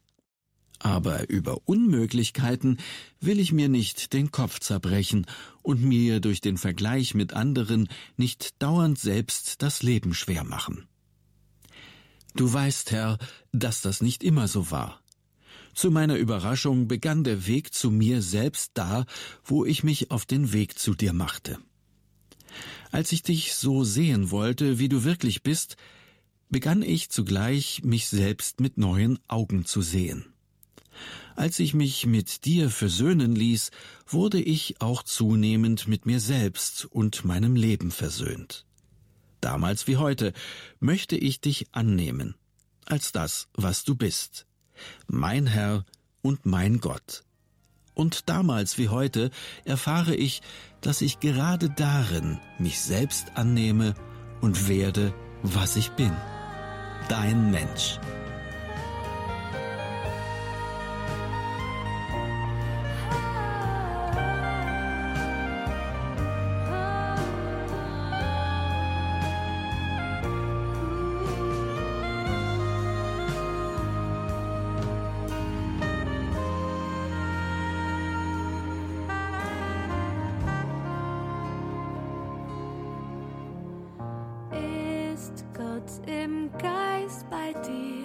Aber 0.79 1.29
über 1.29 1.59
Unmöglichkeiten 1.65 2.77
will 3.19 3.39
ich 3.39 3.51
mir 3.51 3.67
nicht 3.67 4.13
den 4.13 4.31
Kopf 4.31 4.59
zerbrechen 4.59 5.25
und 5.61 5.83
mir 5.83 6.21
durch 6.21 6.39
den 6.39 6.57
Vergleich 6.57 7.13
mit 7.13 7.33
anderen 7.33 7.89
nicht 8.15 8.61
dauernd 8.61 8.97
selbst 8.97 9.61
das 9.61 9.83
Leben 9.83 10.13
schwer 10.13 10.45
machen. 10.45 10.87
Du 12.35 12.51
weißt, 12.51 12.91
Herr, 12.91 13.17
dass 13.51 13.81
das 13.81 14.01
nicht 14.01 14.23
immer 14.23 14.47
so 14.47 14.71
war. 14.71 15.01
Zu 15.73 15.91
meiner 15.91 16.15
Überraschung 16.15 16.87
begann 16.87 17.23
der 17.23 17.45
Weg 17.45 17.73
zu 17.73 17.91
mir 17.91 18.21
selbst 18.21 18.71
da, 18.73 19.05
wo 19.43 19.65
ich 19.65 19.83
mich 19.83 20.11
auf 20.11 20.25
den 20.25 20.53
Weg 20.53 20.79
zu 20.79 20.93
dir 20.93 21.13
machte. 21.13 21.57
Als 22.91 23.11
ich 23.11 23.21
dich 23.21 23.53
so 23.53 23.83
sehen 23.83 24.31
wollte, 24.31 24.79
wie 24.79 24.89
du 24.89 25.03
wirklich 25.03 25.43
bist, 25.43 25.75
begann 26.49 26.81
ich 26.81 27.09
zugleich 27.09 27.81
mich 27.83 28.07
selbst 28.07 28.59
mit 28.59 28.77
neuen 28.77 29.19
Augen 29.27 29.65
zu 29.65 29.81
sehen. 29.81 30.25
Als 31.35 31.59
ich 31.59 31.73
mich 31.73 32.05
mit 32.05 32.45
dir 32.45 32.69
versöhnen 32.69 33.35
ließ, 33.35 33.71
wurde 34.07 34.41
ich 34.41 34.81
auch 34.81 35.03
zunehmend 35.03 35.87
mit 35.87 36.05
mir 36.05 36.19
selbst 36.19 36.85
und 36.85 37.25
meinem 37.25 37.55
Leben 37.55 37.91
versöhnt. 37.91 38.65
Damals 39.41 39.87
wie 39.87 39.97
heute 39.97 40.33
möchte 40.79 41.15
ich 41.15 41.39
dich 41.39 41.67
annehmen, 41.71 42.35
als 42.85 43.11
das, 43.11 43.47
was 43.53 43.83
du 43.83 43.95
bist, 43.95 44.45
mein 45.07 45.47
Herr 45.47 45.85
und 46.21 46.45
mein 46.45 46.79
Gott. 46.79 47.23
Und 47.93 48.29
damals 48.29 48.77
wie 48.77 48.89
heute 48.89 49.29
erfahre 49.65 50.15
ich, 50.15 50.41
dass 50.81 51.01
ich 51.01 51.19
gerade 51.19 51.69
darin 51.69 52.39
mich 52.57 52.79
selbst 52.79 53.35
annehme 53.35 53.93
und 54.41 54.67
werde, 54.67 55.13
was 55.43 55.75
ich 55.75 55.89
bin. 55.91 56.11
Dein 57.09 57.51
Mensch. 57.51 57.99
guys 86.57 87.23
by 87.29 87.53
dear. 87.63 87.98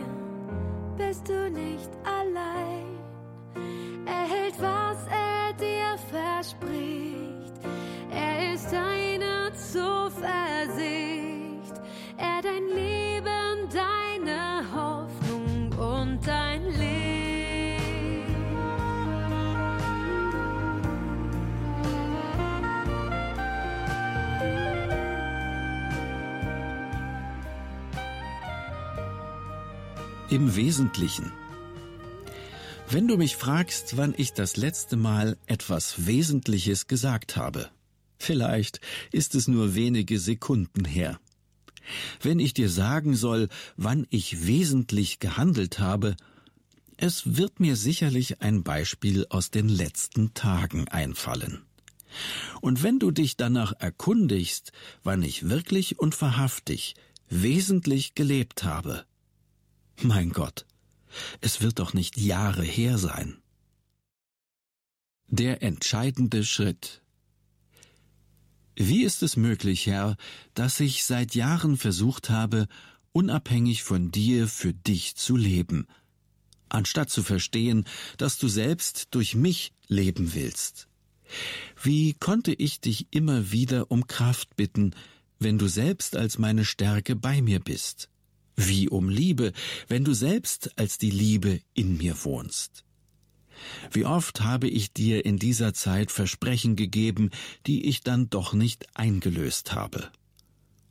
Im 30.35 30.57
Wesentlichen. 30.57 31.31
Wenn 32.91 33.07
du 33.07 33.17
mich 33.17 33.37
fragst, 33.37 33.97
wann 33.97 34.15
ich 34.17 34.33
das 34.33 34.57
letzte 34.57 34.97
Mal 34.97 35.39
etwas 35.47 36.09
Wesentliches 36.09 36.89
gesagt 36.89 37.37
habe, 37.37 37.71
vielleicht 38.19 38.81
ist 39.13 39.37
es 39.37 39.47
nur 39.47 39.77
wenige 39.77 40.19
Sekunden 40.19 40.85
her. 40.85 41.21
Wenn 42.21 42.41
ich 42.41 42.53
dir 42.53 42.69
sagen 42.69 43.15
soll, 43.15 43.49
wann 43.77 44.09
ich 44.11 44.45
wesentlich 44.45 45.21
gehandelt 45.21 45.79
habe, 45.79 46.17
es 46.97 47.37
wird 47.37 47.61
mir 47.61 47.77
sicherlich 47.77 48.43
ein 48.43 48.65
Beispiel 48.65 49.27
aus 49.31 49.53
den 49.53 49.69
letzten 49.69 50.35
Tagen 50.35 50.89
einfallen. 50.89 51.63
Und 52.61 52.83
wenn 52.83 52.99
du 52.99 53.13
dich 53.13 53.37
danach 53.37 53.73
erkundigst, 53.79 54.73
wann 55.05 55.23
ich 55.23 55.49
wirklich 55.49 56.01
und 56.01 56.21
wahrhaftig 56.21 56.97
wesentlich 57.29 58.17
gelebt 58.17 58.65
habe, 58.65 59.05
mein 60.03 60.31
Gott, 60.31 60.67
es 61.41 61.61
wird 61.61 61.79
doch 61.79 61.95
nicht 61.95 62.17
Jahre 62.17 62.63
her 62.63 62.99
sein. 62.99 63.39
Der 65.29 65.63
entscheidende 65.63 66.45
Schritt. 66.45 67.03
Wie 68.77 69.05
ist 69.05 69.23
es 69.23 69.37
möglich, 69.37 69.87
Herr, 69.87 70.17
dass 70.55 70.81
ich 70.81 71.05
seit 71.05 71.35
Jahren 71.35 71.77
versucht 71.77 72.29
habe, 72.31 72.67
unabhängig 73.13 73.85
von 73.85 74.11
dir 74.11 74.49
für 74.49 74.75
dich 74.75 75.15
zu 75.15 75.37
leben, 75.37 75.87
anstatt 76.69 77.11
zu 77.11 77.23
verstehen, 77.23 77.85
dass 78.17 78.37
du 78.39 78.49
selbst 78.49 79.09
durch 79.13 79.35
mich 79.35 79.73
leben 79.87 80.35
willst? 80.35 80.89
Wie 81.81 82.15
konnte 82.15 82.53
ich 82.53 82.81
dich 82.81 83.07
immer 83.11 83.53
wieder 83.53 83.91
um 83.91 84.07
Kraft 84.07 84.57
bitten, 84.57 84.95
wenn 85.39 85.59
du 85.59 85.69
selbst 85.69 86.17
als 86.17 86.39
meine 86.39 86.65
Stärke 86.65 87.17
bei 87.17 87.41
mir 87.43 87.61
bist? 87.61 88.09
Wie 88.57 88.89
um 88.89 89.09
Liebe, 89.09 89.53
wenn 89.89 90.05
du 90.05 90.15
selbst 90.15 90.79
als 90.79 90.99
die 90.99 91.11
Liebe 91.11 91.61
in 91.75 91.97
mir 91.97 92.25
wohnst. 92.25 92.85
Wie 93.91 94.05
oft 94.05 94.41
habe 94.41 94.69
ich 94.69 94.93
dir 94.93 95.25
in 95.25 95.39
dieser 95.39 95.75
Zeit 95.75 96.11
Versprechen 96.11 96.77
gegeben, 96.77 97.31
die 97.67 97.87
ich 97.87 98.03
dann 98.03 98.31
doch 98.31 98.53
nicht 98.53 98.87
eingelöst 98.95 99.75
habe. 99.75 100.11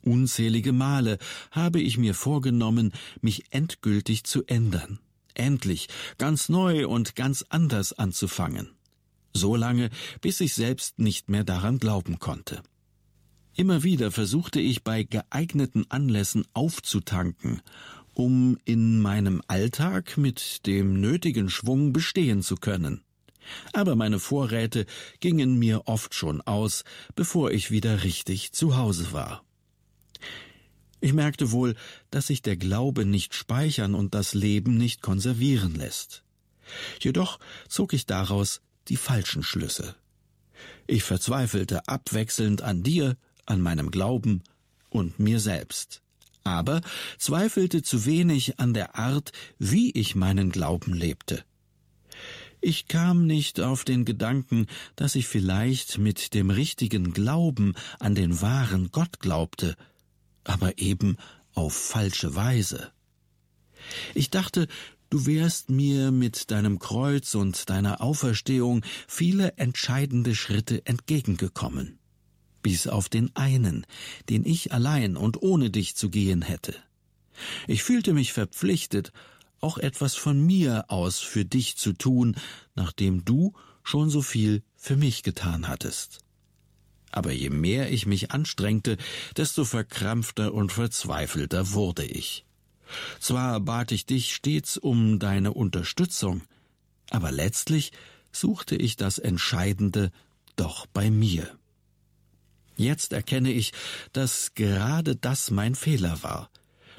Unzählige 0.03 0.73
Male 0.73 1.17
habe 1.51 1.79
ich 1.79 1.97
mir 1.97 2.13
vorgenommen, 2.13 2.91
mich 3.21 3.45
endgültig 3.51 4.25
zu 4.25 4.43
ändern, 4.45 4.99
endlich 5.33 5.87
ganz 6.17 6.49
neu 6.49 6.87
und 6.87 7.15
ganz 7.15 7.45
anders 7.49 7.93
anzufangen. 7.93 8.69
So 9.33 9.55
lange, 9.55 9.89
bis 10.21 10.41
ich 10.41 10.53
selbst 10.53 10.99
nicht 10.99 11.29
mehr 11.29 11.43
daran 11.43 11.79
glauben 11.79 12.19
konnte. 12.19 12.61
Immer 13.55 13.83
wieder 13.83 14.11
versuchte 14.11 14.59
ich 14.59 14.83
bei 14.83 15.03
geeigneten 15.03 15.85
Anlässen 15.89 16.45
aufzutanken, 16.53 17.61
um 18.13 18.57
in 18.65 18.99
meinem 18.99 19.43
Alltag 19.47 20.17
mit 20.17 20.65
dem 20.65 20.99
nötigen 20.99 21.49
Schwung 21.49 21.93
bestehen 21.93 22.41
zu 22.41 22.55
können. 22.55 23.03
Aber 23.71 23.95
meine 23.95 24.19
Vorräte 24.19 24.85
gingen 25.19 25.59
mir 25.59 25.83
oft 25.85 26.15
schon 26.15 26.41
aus, 26.41 26.83
bevor 27.15 27.51
ich 27.51 27.69
wieder 27.69 28.03
richtig 28.03 28.53
zu 28.53 28.75
Hause 28.77 29.11
war. 29.11 29.43
Ich 30.99 31.13
merkte 31.13 31.51
wohl, 31.51 31.75
dass 32.09 32.27
sich 32.27 32.41
der 32.41 32.55
Glaube 32.55 33.05
nicht 33.05 33.35
speichern 33.35 33.93
und 33.93 34.15
das 34.15 34.33
Leben 34.33 34.77
nicht 34.77 35.01
konservieren 35.01 35.75
lässt. 35.75 36.23
Jedoch 37.01 37.39
zog 37.67 37.93
ich 37.93 38.05
daraus 38.05 38.61
die 38.87 38.97
falschen 38.97 39.43
Schlüsse. 39.43 39.95
Ich 40.87 41.03
verzweifelte 41.03 41.87
abwechselnd 41.87 42.61
an 42.61 42.83
dir 42.83 43.17
an 43.45 43.61
meinem 43.61 43.91
Glauben 43.91 44.43
und 44.89 45.19
mir 45.19 45.39
selbst, 45.39 46.01
aber 46.43 46.81
zweifelte 47.17 47.81
zu 47.81 48.05
wenig 48.05 48.59
an 48.59 48.73
der 48.73 48.97
Art, 48.97 49.31
wie 49.59 49.91
ich 49.91 50.15
meinen 50.15 50.51
Glauben 50.51 50.93
lebte. 50.93 51.43
Ich 52.61 52.87
kam 52.87 53.25
nicht 53.27 53.59
auf 53.59 53.83
den 53.83 54.05
Gedanken, 54.05 54.67
dass 54.95 55.15
ich 55.15 55.27
vielleicht 55.27 55.97
mit 55.97 56.33
dem 56.33 56.49
richtigen 56.49 57.11
Glauben 57.11 57.73
an 57.99 58.15
den 58.15 58.41
wahren 58.41 58.89
Gott 58.91 59.19
glaubte, 59.19 59.75
aber 60.45 60.77
eben 60.77 61.17
auf 61.53 61.73
falsche 61.73 62.35
Weise. 62.35 62.91
Ich 64.13 64.29
dachte, 64.29 64.67
du 65.09 65.25
wärst 65.25 65.69
mir 65.69 66.11
mit 66.11 66.51
deinem 66.51 66.79
Kreuz 66.79 67.35
und 67.35 67.69
deiner 67.69 67.99
Auferstehung 67.99 68.81
viele 69.07 69.57
entscheidende 69.57 70.33
Schritte 70.33 70.85
entgegengekommen 70.85 71.99
bis 72.63 72.87
auf 72.87 73.09
den 73.09 73.35
einen, 73.35 73.85
den 74.29 74.43
ich 74.45 74.71
allein 74.71 75.15
und 75.15 75.41
ohne 75.43 75.69
dich 75.69 75.95
zu 75.95 76.09
gehen 76.09 76.41
hätte. 76.41 76.75
Ich 77.67 77.83
fühlte 77.83 78.13
mich 78.13 78.33
verpflichtet, 78.33 79.11
auch 79.59 79.77
etwas 79.77 80.15
von 80.15 80.43
mir 80.43 80.85
aus 80.89 81.19
für 81.19 81.45
dich 81.45 81.77
zu 81.77 81.93
tun, 81.93 82.35
nachdem 82.75 83.23
du 83.23 83.53
schon 83.83 84.09
so 84.09 84.21
viel 84.21 84.63
für 84.75 84.95
mich 84.95 85.23
getan 85.23 85.67
hattest. 85.67 86.19
Aber 87.11 87.31
je 87.31 87.49
mehr 87.49 87.91
ich 87.91 88.05
mich 88.05 88.31
anstrengte, 88.31 88.97
desto 89.37 89.65
verkrampfter 89.65 90.53
und 90.53 90.71
verzweifelter 90.71 91.73
wurde 91.73 92.03
ich. 92.05 92.45
Zwar 93.19 93.59
bat 93.59 93.91
ich 93.91 94.05
dich 94.05 94.33
stets 94.33 94.77
um 94.77 95.19
deine 95.19 95.53
Unterstützung, 95.53 96.41
aber 97.09 97.31
letztlich 97.31 97.91
suchte 98.31 98.75
ich 98.75 98.95
das 98.95 99.19
Entscheidende 99.19 100.11
doch 100.55 100.85
bei 100.87 101.11
mir. 101.11 101.57
Jetzt 102.75 103.13
erkenne 103.13 103.51
ich, 103.51 103.73
dass 104.13 104.53
gerade 104.55 105.15
das 105.15 105.51
mein 105.51 105.75
Fehler 105.75 106.23
war, 106.23 106.49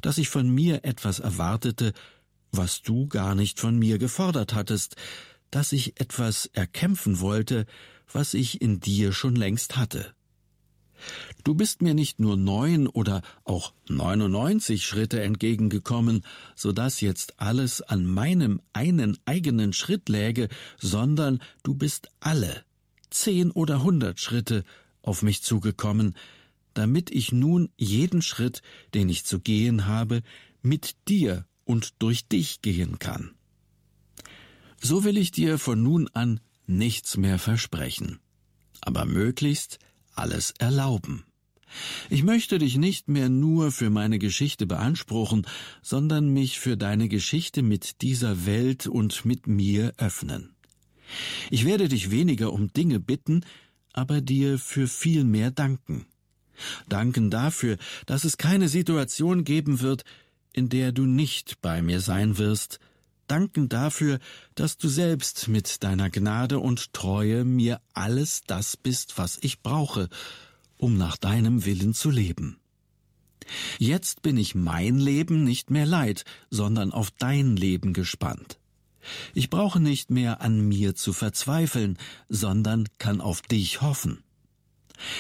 dass 0.03 0.19
ich 0.19 0.29
von 0.29 0.49
mir 0.49 0.85
etwas 0.85 1.19
erwartete, 1.19 1.93
was 2.53 2.83
du 2.83 3.07
gar 3.07 3.35
nicht 3.35 3.59
von 3.59 3.79
mir 3.79 3.99
gefordert 3.99 4.55
hattest, 4.55 4.97
dass 5.51 5.73
ich 5.73 6.01
etwas 6.01 6.47
erkämpfen 6.53 7.21
wollte, 7.21 7.67
was 8.13 8.35
ich 8.35 8.61
in 8.61 8.81
dir 8.81 9.13
schon 9.13 9.35
längst 9.35 9.77
hatte. 9.77 10.15
Du 11.43 11.55
bist 11.55 11.83
mir 11.83 11.95
nicht 11.95 12.21
nur 12.21 12.37
neun 12.37 12.87
oder 12.87 13.23
auch 13.45 13.75
neunundneunzig 13.89 14.87
Schritte 14.87 15.21
entgegengekommen, 15.21 16.25
so 16.55 16.73
dass 16.73 17.01
jetzt 17.01 17.41
alles 17.41 17.83
an 17.83 18.07
meinem 18.07 18.63
einen 18.73 19.19
eigenen 19.25 19.73
Schritt 19.73 20.09
läge, 20.09 20.49
sondern 20.79 21.41
du 21.63 21.75
bist 21.75 22.09
alle, 22.21 22.65
zehn 23.11 23.51
oder 23.51 23.83
hundert 23.83 24.21
Schritte 24.21 24.65
auf 25.05 25.23
mich 25.23 25.43
zugekommen, 25.43 26.15
damit 26.73 27.11
ich 27.11 27.31
nun 27.31 27.71
jeden 27.77 28.23
Schritt, 28.23 28.63
den 28.95 29.09
ich 29.09 29.25
zu 29.25 29.39
gehen 29.39 29.87
habe, 29.87 30.23
mit 30.63 30.97
dir 31.09 31.47
und 31.65 31.95
durch 32.01 32.27
dich 32.27 32.63
gehen 32.63 32.99
kann. 32.99 33.33
So 34.81 35.05
will 35.05 35.17
ich 35.17 35.31
dir 35.31 35.59
von 35.59 35.83
nun 35.83 36.09
an 36.13 36.41
nichts 36.67 37.17
mehr 37.17 37.39
versprechen, 37.39 38.19
aber 38.81 39.05
möglichst 39.05 39.79
alles 40.15 40.53
erlauben. 40.59 41.25
Ich 42.11 42.23
möchte 42.23 42.59
dich 42.59 42.77
nicht 42.77 43.09
mehr 43.09 43.29
nur 43.29 43.73
für 43.73 43.91
meine 43.91 44.19
Geschichte 44.19 44.67
beanspruchen, 44.67 45.47
sondern 45.83 46.29
mich 46.29 46.61
für 46.61 46.77
deine 46.77 47.09
Geschichte 47.09 47.63
mit 47.63 48.03
dieser 48.03 48.47
Welt 48.47 48.87
und 48.87 49.25
mit 49.25 49.47
mir 49.47 49.93
öffnen. 49.97 50.55
Ich 51.51 51.65
werde 51.65 51.89
dich 51.89 52.11
weniger 52.11 52.53
um 52.53 52.73
Dinge 52.73 53.01
bitten, 53.01 53.45
aber 53.95 54.21
dir 54.21 54.59
für 54.59 54.87
viel 54.87 55.25
mehr 55.25 55.51
danken. 55.51 56.05
Danken 56.89 57.31
dafür, 57.31 57.79
dass 58.05 58.25
es 58.25 58.37
keine 58.37 58.69
Situation 58.69 59.45
geben 59.45 59.81
wird, 59.81 60.05
in 60.53 60.69
der 60.69 60.93
du 60.93 61.07
nicht 61.07 61.63
bei 61.63 61.81
mir 61.81 62.01
sein 62.01 62.37
wirst, 62.37 62.79
danken 63.27 63.69
dafür, 63.69 64.19
dass 64.55 64.77
du 64.77 64.89
selbst 64.89 65.49
mit 65.49 65.83
deiner 65.83 66.11
Gnade 66.11 66.59
und 66.59 66.93
Treue 66.93 67.45
mir 67.45 67.81
alles 67.95 68.43
das 68.47 68.77
bist, 68.77 69.17
was 69.17 69.39
ich 69.41 69.63
brauche, 69.63 70.09
um 70.77 70.97
nach 70.97 71.17
deinem 71.17 71.65
Willen 71.65 71.95
zu 71.95 72.11
leben. 72.11 72.59
Jetzt 73.79 74.23
bin 74.23 74.37
ich 74.37 74.55
mein 74.55 74.97
Leben 74.99 75.45
nicht 75.45 75.71
mehr 75.71 75.87
leid, 75.87 76.25
sondern 76.51 76.93
auf 76.93 77.11
dein 77.11 77.57
Leben 77.57 77.93
gespannt. 77.93 78.59
Ich 79.35 79.51
brauche 79.51 79.81
nicht 79.81 80.11
mehr 80.11 80.41
an 80.41 80.61
mir 80.61 80.95
zu 80.95 81.13
verzweifeln, 81.13 81.99
sondern 82.29 82.89
kann 82.99 83.21
auf 83.21 83.43
dich 83.43 83.83
hoffen. 83.83 84.23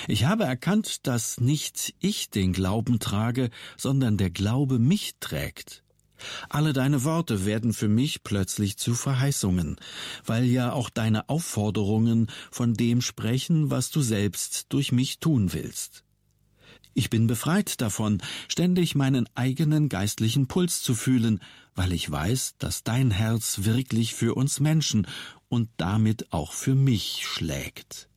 Ich 0.07 0.25
habe 0.25 0.44
erkannt, 0.44 1.07
dass 1.07 1.40
nicht 1.40 1.94
ich 1.99 2.31
den 2.31 2.53
Glauben 2.53 3.01
trage, 3.01 3.51
sondern 3.77 4.16
der 4.16 4.31
Glaube 4.31 4.79
mich 4.79 5.14
trägt. 5.20 5.83
Alle 6.49 6.73
deine 6.73 7.05
Worte 7.05 7.44
werden 7.44 7.73
für 7.73 7.88
mich 7.88 8.23
plötzlich 8.23 8.77
zu 8.77 8.94
Verheißungen, 8.94 9.77
weil 10.25 10.44
ja 10.44 10.73
auch 10.73 10.88
deine 10.90 11.29
Aufforderungen 11.29 12.31
von 12.51 12.75
dem 12.75 13.01
sprechen, 13.01 13.70
was 13.70 13.90
du 13.90 14.01
selbst 14.01 14.66
durch 14.73 14.92
mich 14.92 15.18
tun 15.18 15.53
willst. 15.53 16.04
Ich 16.94 17.11
bin 17.11 17.26
befreit 17.26 17.80
davon, 17.80 18.22
ständig 18.46 18.94
meinen 18.94 19.28
eigenen 19.35 19.88
geistlichen 19.88 20.46
Puls 20.46 20.80
zu 20.80 20.94
fühlen, 20.94 21.40
weil 21.74 21.92
ich 21.92 22.09
weiß, 22.09 22.54
dass 22.59 22.85
dein 22.85 23.11
Herz 23.11 23.64
wirklich 23.64 24.14
für 24.14 24.35
uns 24.35 24.61
Menschen 24.61 25.09
und 25.48 25.68
damit 25.76 26.33
auch 26.33 26.52
für 26.52 26.76
mich 26.76 27.26
schlägt. 27.26 28.09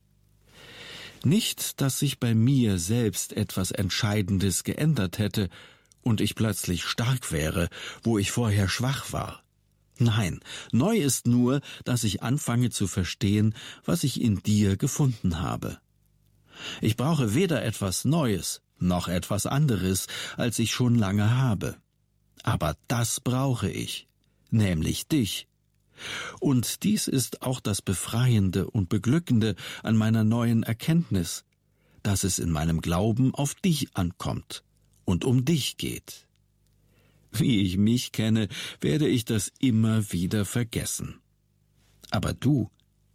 Nicht, 1.24 1.80
dass 1.80 1.98
sich 1.98 2.20
bei 2.20 2.36
mir 2.36 2.78
selbst 2.78 3.32
etwas 3.32 3.72
Entscheidendes 3.72 4.62
geändert 4.62 5.18
hätte 5.18 5.48
und 6.02 6.20
ich 6.20 6.36
plötzlich 6.36 6.84
stark 6.84 7.32
wäre, 7.32 7.68
wo 8.04 8.16
ich 8.16 8.30
vorher 8.30 8.68
schwach 8.68 9.12
war. 9.12 9.42
Nein, 9.98 10.38
neu 10.70 10.96
ist 10.96 11.26
nur, 11.26 11.60
dass 11.84 12.04
ich 12.04 12.22
anfange 12.22 12.70
zu 12.70 12.86
verstehen, 12.86 13.56
was 13.84 14.04
ich 14.04 14.20
in 14.20 14.36
dir 14.36 14.76
gefunden 14.76 15.40
habe. 15.40 15.78
Ich 16.80 16.96
brauche 16.96 17.34
weder 17.34 17.64
etwas 17.64 18.04
Neues 18.04 18.62
noch 18.78 19.08
etwas 19.08 19.46
anderes, 19.46 20.06
als 20.36 20.58
ich 20.58 20.72
schon 20.72 20.94
lange 20.94 21.36
habe. 21.36 21.76
Aber 22.42 22.76
das 22.86 23.20
brauche 23.20 23.70
ich, 23.70 24.08
nämlich 24.50 25.08
dich. 25.08 25.48
Und 26.40 26.84
dies 26.84 27.08
ist 27.08 27.42
auch 27.42 27.60
das 27.60 27.82
Befreiende 27.82 28.70
und 28.70 28.88
Beglückende 28.88 29.56
an 29.82 29.96
meiner 29.96 30.24
neuen 30.24 30.62
Erkenntnis, 30.62 31.44
dass 32.02 32.24
es 32.24 32.38
in 32.38 32.50
meinem 32.50 32.80
Glauben 32.80 33.34
auf 33.34 33.54
dich 33.54 33.96
ankommt 33.96 34.62
und 35.04 35.24
um 35.24 35.44
dich 35.44 35.76
geht. 35.76 36.26
Wie 37.32 37.62
ich 37.62 37.76
mich 37.76 38.12
kenne, 38.12 38.48
werde 38.80 39.08
ich 39.08 39.24
das 39.24 39.52
immer 39.58 40.12
wieder 40.12 40.44
vergessen. 40.44 41.20
Aber 42.10 42.32
du 42.32 42.70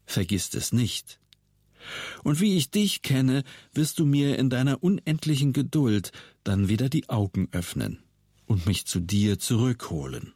vergisst 0.05 0.55
es 0.55 0.71
nicht. 0.71 1.19
Und 2.23 2.39
wie 2.39 2.57
ich 2.57 2.71
dich 2.71 3.01
kenne, 3.01 3.43
wirst 3.73 3.99
du 3.99 4.05
mir 4.05 4.37
in 4.37 4.49
deiner 4.49 4.83
unendlichen 4.83 5.53
Geduld 5.53 6.11
dann 6.43 6.69
wieder 6.69 6.89
die 6.89 7.09
Augen 7.09 7.47
öffnen 7.51 7.99
und 8.45 8.65
mich 8.65 8.85
zu 8.85 8.99
dir 8.99 9.39
zurückholen 9.39 10.33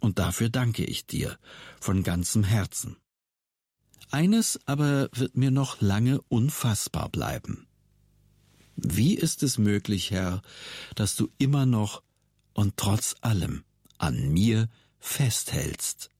und 0.00 0.18
dafür 0.18 0.48
danke 0.48 0.84
ich 0.84 1.06
dir 1.06 1.38
von 1.80 2.02
ganzem 2.02 2.44
Herzen. 2.44 2.96
Eines 4.10 4.58
aber 4.66 5.10
wird 5.12 5.36
mir 5.36 5.50
noch 5.50 5.80
lange 5.80 6.20
unfassbar 6.28 7.08
bleiben. 7.08 7.66
Wie 8.76 9.14
ist 9.14 9.42
es 9.42 9.58
möglich, 9.58 10.10
Herr, 10.10 10.40
dass 10.94 11.16
du 11.16 11.28
immer 11.38 11.66
noch 11.66 12.02
und 12.54 12.76
trotz 12.76 13.16
allem 13.20 13.64
an 13.98 14.32
mir 14.32 14.68
festhältst? 14.98 16.10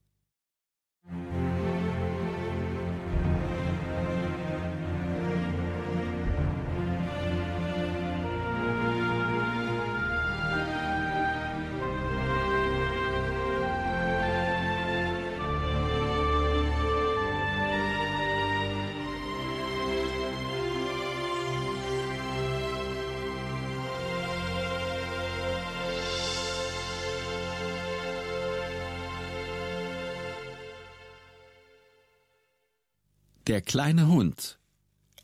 Der 33.49 33.61
kleine 33.61 34.07
Hund. 34.07 34.59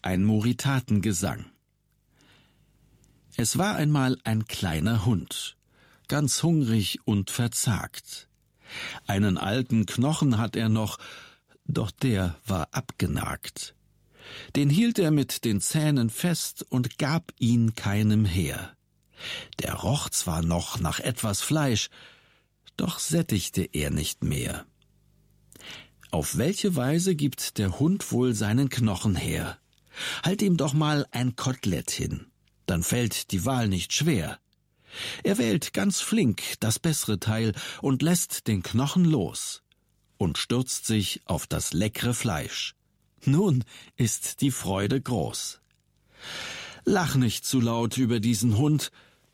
Ein 0.01 0.23
Moritatengesang. 0.23 1.45
Es 3.38 3.59
war 3.59 3.75
einmal 3.75 4.17
ein 4.23 4.47
kleiner 4.47 5.05
Hund, 5.05 5.57
ganz 6.07 6.41
hungrig 6.41 6.97
und 7.05 7.29
verzagt. 7.29 8.27
Einen 9.05 9.38
alten 9.38 9.85
Knochen 9.85 10.39
hat 10.39 10.55
er 10.55 10.69
noch, 10.69 10.97
doch 11.67 11.91
der 11.91 12.35
war 12.47 12.69
abgenagt. 12.71 13.75
Den 14.55 14.71
hielt 14.71 14.97
er 14.97 15.11
mit 15.11 15.45
den 15.45 15.61
Zähnen 15.61 16.09
fest 16.09 16.65
und 16.67 16.97
gab 16.97 17.31
ihn 17.38 17.75
keinem 17.75 18.25
her. 18.25 18.75
Der 19.59 19.75
roch 19.75 20.09
zwar 20.09 20.41
noch 20.41 20.79
nach 20.79 20.99
etwas 20.99 21.41
Fleisch, 21.41 21.91
doch 22.75 22.97
sättigte 22.97 23.69
er 23.71 23.91
nicht 23.91 24.23
mehr. 24.23 24.65
Auf 26.15 26.38
welche 26.38 26.78
Weise 26.78 27.13
gibt 27.13 27.58
der 27.58 27.78
Hund 27.78 28.13
wohl 28.13 28.34
seinen 28.34 28.69
Knochen 28.69 29.17
her? 29.17 29.60
Halt 30.23 30.41
ihm 30.41 30.56
doch 30.56 30.71
mal 30.71 31.06
ein 31.12 31.36
Kotelett 31.36 31.91
hin, 31.91 32.28
dann 32.67 32.84
fällt 32.84 33.32
die 33.32 33.43
Wahl 33.43 33.67
nicht 33.67 33.91
schwer. 33.91 34.39
Er 35.23 35.38
wählt 35.38 35.73
ganz 35.73 35.99
flink 35.99 36.41
das 36.62 36.80
bessere 36.80 37.19
Teil 37.19 37.51
und 37.82 38.01
lässt 38.01 38.47
den 38.47 38.63
Knochen 38.63 39.04
los 39.04 39.62
und 40.15 40.38
stürzt 40.38 40.86
sich 40.86 41.19
auf 41.25 41.47
das 41.47 41.73
leckere 41.73 42.13
Fleisch. 42.13 42.75
Nun 43.25 43.65
ist 43.97 44.39
die 44.39 44.51
Freude 44.51 45.01
groß. 45.01 45.60
Lach 46.86 47.15
nicht 47.15 47.45
zu 47.45 47.60
laut 47.60 47.97
über 47.97 48.21
diesen 48.21 48.58
Hund, 48.58 48.89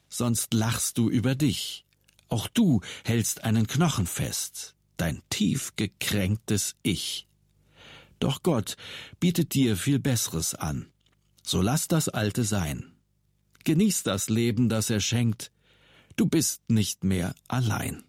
sonst 0.09 0.51
lachst 0.55 0.97
du 0.97 1.11
über 1.11 1.35
dich. 1.35 1.85
Auch 2.27 2.47
du 2.47 2.81
hältst 3.03 3.43
einen 3.43 3.67
Knochen 3.67 4.07
fest, 4.07 4.73
dein 5.01 5.21
tief 5.29 5.75
gekränktes 5.75 6.75
Ich. 6.83 7.27
Doch 8.19 8.43
Gott 8.43 8.77
bietet 9.19 9.55
dir 9.55 9.75
viel 9.75 9.97
Besseres 9.97 10.53
an. 10.53 10.91
So 11.43 11.61
lass 11.61 11.87
das 11.87 12.07
Alte 12.07 12.43
sein. 12.43 12.93
Genieß 13.63 14.03
das 14.03 14.29
Leben, 14.29 14.69
das 14.69 14.89
er 14.91 14.99
schenkt. 14.99 15.51
Du 16.15 16.27
bist 16.27 16.61
nicht 16.69 17.03
mehr 17.03 17.33
allein. 17.47 18.03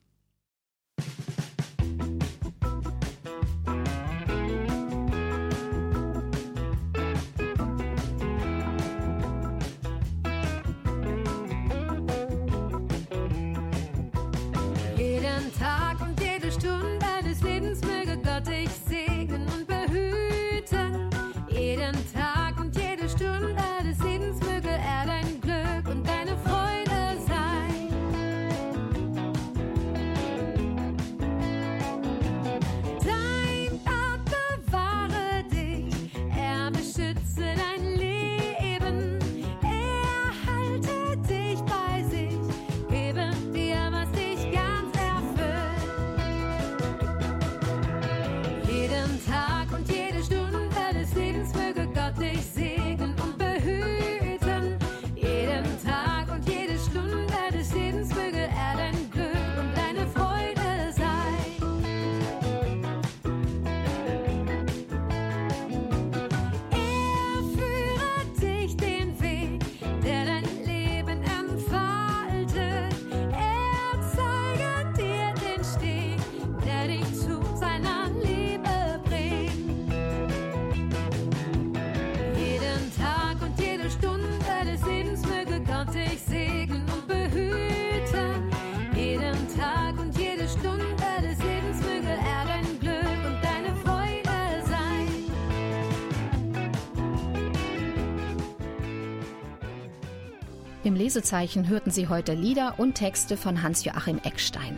Im 100.92 100.98
Lesezeichen 100.98 101.70
hörten 101.70 101.90
Sie 101.90 102.08
heute 102.08 102.34
Lieder 102.34 102.74
und 102.76 102.96
Texte 102.96 103.38
von 103.38 103.62
Hans-Joachim 103.62 104.20
Eckstein. 104.24 104.76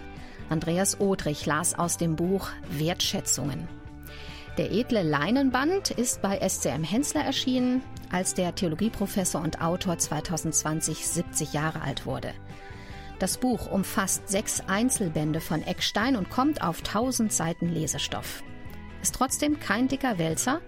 Andreas 0.48 1.00
Odrich 1.00 1.44
las 1.44 1.76
aus 1.76 1.96
dem 1.96 2.14
Buch 2.14 2.50
Wertschätzungen. 2.70 3.66
Der 4.56 4.70
edle 4.70 5.02
Leinenband 5.02 5.90
ist 5.90 6.22
bei 6.22 6.38
SCM 6.48 6.84
Hensler 6.84 7.24
erschienen, 7.24 7.82
als 8.12 8.32
der 8.32 8.54
Theologieprofessor 8.54 9.40
und 9.40 9.60
Autor 9.60 9.98
2020 9.98 11.04
70 11.04 11.52
Jahre 11.52 11.82
alt 11.82 12.06
wurde. 12.06 12.32
Das 13.18 13.36
Buch 13.36 13.68
umfasst 13.68 14.28
sechs 14.28 14.62
Einzelbände 14.68 15.40
von 15.40 15.64
Eckstein 15.64 16.14
und 16.14 16.30
kommt 16.30 16.62
auf 16.62 16.78
1000 16.78 17.32
Seiten 17.32 17.68
Lesestoff. 17.68 18.44
Ist 19.02 19.16
trotzdem 19.16 19.58
kein 19.58 19.88
dicker 19.88 20.16
Wälzer, 20.20 20.60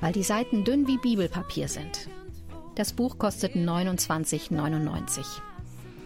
weil 0.00 0.12
die 0.12 0.22
Seiten 0.22 0.62
dünn 0.62 0.86
wie 0.86 0.98
Bibelpapier 0.98 1.66
sind. 1.66 2.08
Das 2.74 2.94
Buch 2.94 3.18
kostet 3.18 3.54
29,99. 3.54 5.51